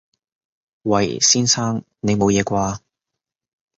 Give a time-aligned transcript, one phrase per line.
[0.81, 1.19] 喂！
[1.19, 1.83] 先生！
[1.99, 2.79] 你冇嘢啩？